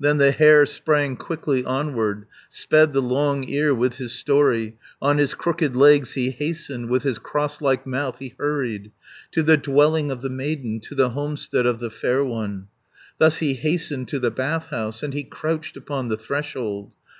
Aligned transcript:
Then 0.00 0.18
the 0.18 0.32
hare 0.32 0.66
sprang 0.66 1.14
quickly 1.16 1.64
onward, 1.64 2.26
Sped 2.48 2.92
the 2.92 3.00
Long 3.00 3.48
ear 3.48 3.72
with 3.72 3.94
his 3.94 4.12
story, 4.12 4.76
On 5.00 5.18
his 5.18 5.34
crooked 5.34 5.76
legs 5.76 6.14
he 6.14 6.32
hastened, 6.32 6.90
With 6.90 7.04
his 7.04 7.20
cross 7.20 7.60
like 7.60 7.86
mouth 7.86 8.18
he 8.18 8.34
hurried, 8.40 8.90
To 9.30 9.42
the 9.44 9.56
dwelling 9.56 10.10
of 10.10 10.20
the 10.20 10.28
maiden, 10.30 10.80
To 10.80 10.96
the 10.96 11.10
homestead 11.10 11.64
of 11.64 11.78
the 11.78 11.90
fair 11.90 12.24
one. 12.24 12.54
410 13.18 13.18
Thus 13.18 13.38
he 13.38 13.54
hastened 13.54 14.08
to 14.08 14.18
the 14.18 14.32
bath 14.32 14.66
house 14.70 15.00
And 15.00 15.14
he 15.14 15.22
crouched 15.22 15.76
upon 15.76 16.08
the 16.08 16.16
threshold. 16.16 16.90